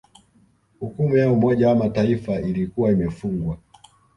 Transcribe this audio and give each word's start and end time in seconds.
Hukumu 0.79 1.17
ya 1.17 1.31
Umoja 1.31 1.67
wa 1.69 1.75
Mataifa 1.75 2.39
ilikuwa 2.39 2.91
imefungwa 2.91 3.57